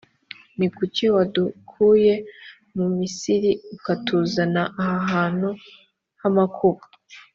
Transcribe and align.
ni 0.57 0.67
kuki 0.75 1.05
wadukuye 1.15 2.13
mu 2.77 2.85
misiri 2.97 3.51
ukatuzana 3.75 4.61
aha 4.83 4.97
hantu 5.11 5.49
h’amakuba. 6.21 6.83